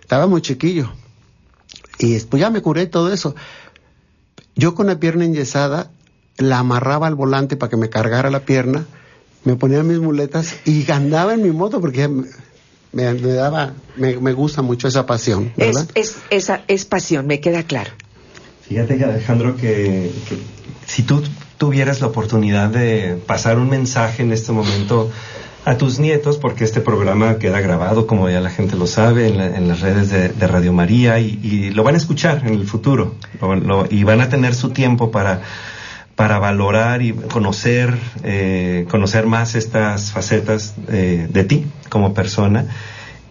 [0.00, 0.90] Estaba muy chiquillo.
[1.98, 3.34] Y después ya me curé todo eso.
[4.56, 5.90] Yo con la pierna enyesada
[6.36, 8.86] la amarraba al volante para que me cargara la pierna
[9.44, 12.08] me ponía mis muletas y andaba en mi moto porque
[12.92, 15.52] me, daba, me, gusta mucho esa pasión.
[15.56, 17.90] Es, es, esa, es pasión, me queda claro.
[18.70, 20.12] Fíjate, Alejandro, que,
[20.86, 21.24] si tú
[21.58, 25.10] tuvieras la oportunidad de pasar un mensaje en este momento
[25.64, 29.66] a tus nietos, porque este programa queda grabado, como ya la gente lo sabe, en,
[29.66, 33.16] las redes de, Radio María y, lo van a escuchar en el futuro
[33.90, 35.42] y van a tener su tiempo para
[36.14, 42.66] para valorar y conocer, eh, conocer más estas facetas eh, de ti como persona,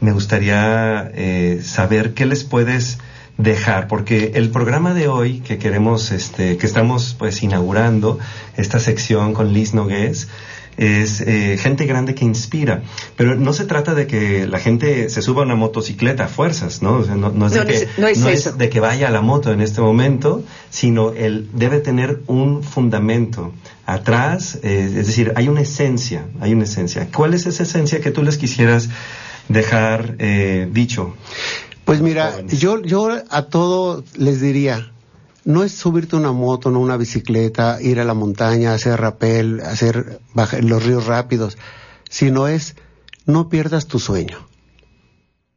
[0.01, 2.97] me gustaría eh, saber qué les puedes
[3.39, 8.19] dejar, porque el programa de hoy que queremos, este, que estamos pues inaugurando,
[8.57, 10.27] esta sección con Liz Nogués,
[10.75, 12.83] es eh, gente grande que inspira.
[13.15, 16.81] Pero no se trata de que la gente se suba a una motocicleta a fuerzas,
[16.81, 16.99] ¿no?
[16.99, 21.11] no, es, de que, es, de que vaya a la moto en este momento, sino
[21.13, 23.53] él debe tener un fundamento
[23.85, 27.07] atrás, eh, es decir, hay una esencia, hay una esencia.
[27.13, 28.89] ¿Cuál es esa esencia que tú les quisieras
[29.47, 31.15] dejar eh, dicho?
[31.89, 34.91] Pues mira, yo, yo a todo les diría,
[35.43, 40.19] no es subirte una moto, no una bicicleta, ir a la montaña, hacer rapel, hacer
[40.35, 41.57] bajar los ríos rápidos,
[42.07, 42.75] sino es
[43.25, 44.37] no pierdas tu sueño.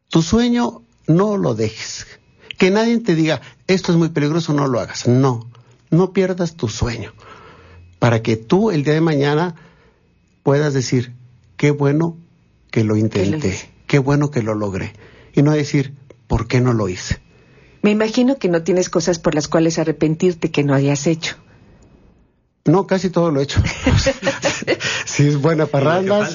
[0.09, 2.07] Tu sueño no lo dejes.
[2.57, 5.07] Que nadie te diga, esto es muy peligroso, no lo hagas.
[5.07, 5.51] No,
[5.91, 7.13] no pierdas tu sueño.
[7.99, 9.55] Para que tú el día de mañana
[10.43, 11.13] puedas decir,
[11.59, 12.17] qué bueno
[12.71, 14.95] que lo intenté, qué bueno que lo logré.
[15.35, 15.95] Y no decir,
[16.33, 17.21] ¿por qué no lo hice?
[17.83, 21.37] Me imagino que no tienes cosas por las cuales arrepentirte que no hayas hecho.
[22.65, 23.63] No, casi todo lo he hecho.
[25.05, 26.27] si es buena parranda.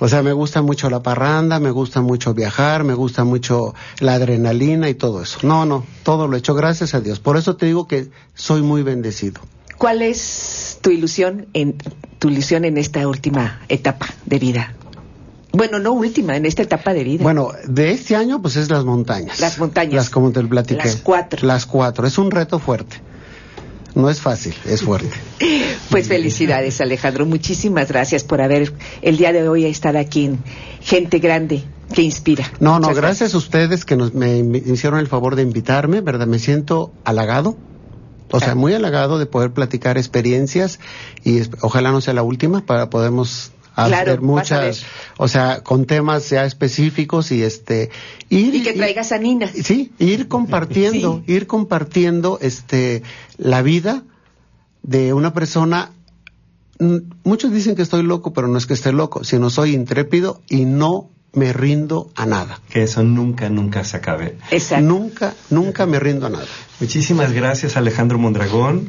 [0.00, 4.14] O, sea, me gusta mucho la parranda, me gusta mucho viajar, me gusta mucho la
[4.14, 5.38] adrenalina y todo eso.
[5.44, 7.20] No, no, todo lo he hecho, gracias a Dios.
[7.20, 9.40] Por eso te digo que soy muy bendecido.
[9.78, 11.76] ¿Cuál es tu ilusión en
[12.18, 14.74] tu ilusión en esta última etapa de vida?
[15.52, 17.22] Bueno, no última, en esta etapa de vida.
[17.22, 19.40] Bueno, de este año, pues es las montañas.
[19.40, 19.94] Las montañas.
[19.94, 20.84] Las como te platiqué.
[20.84, 21.46] Las cuatro.
[21.46, 22.06] Las cuatro.
[22.06, 23.00] Es un reto fuerte.
[23.94, 25.10] No es fácil, es fuerte.
[25.90, 27.26] Pues felicidades, Alejandro.
[27.26, 28.72] Muchísimas gracias por haber
[29.02, 30.38] el día de hoy estar aquí en
[30.80, 32.44] Gente Grande que inspira.
[32.60, 36.28] No, no, gracias, a ustedes que nos, me hicieron el favor de invitarme, ¿verdad?
[36.28, 37.56] Me siento halagado.
[38.30, 40.78] O sea, muy halagado de poder platicar experiencias
[41.24, 44.84] y ojalá no sea la última para podemos hacer muchas,
[45.16, 47.90] o sea, con temas ya específicos y este
[48.28, 49.48] ir, y que traigas a Nina.
[49.48, 53.02] Sí, ir compartiendo, ir compartiendo este
[53.36, 54.04] la vida
[54.82, 55.92] de una persona.
[57.24, 60.64] Muchos dicen que estoy loco, pero no es que esté loco, sino soy intrépido y
[60.64, 62.60] no me rindo a nada.
[62.70, 64.36] Que eso nunca, nunca se acabe.
[64.50, 64.84] Exacto.
[64.86, 66.46] Nunca, nunca me rindo a nada.
[66.80, 68.88] Muchísimas gracias Alejandro Mondragón.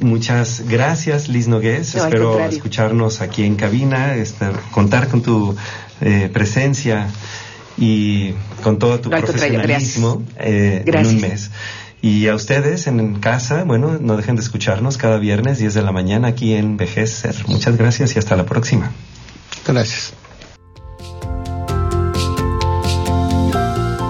[0.00, 1.94] Muchas gracias Liz Nogués.
[1.94, 5.54] Espero escucharnos aquí en cabina, estar, contar con tu
[6.00, 7.08] eh, presencia
[7.76, 8.32] y
[8.62, 11.50] con todo tu profesionalismo eh, en un mes.
[12.00, 15.92] Y a ustedes en casa, bueno, no dejen de escucharnos cada viernes 10 de la
[15.92, 17.36] mañana aquí en Vejecer.
[17.46, 18.90] Muchas gracias y hasta la próxima.
[19.64, 20.12] Gracias.